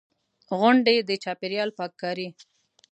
[0.57, 2.27] غونډې، د چاپېریال پاک کاري.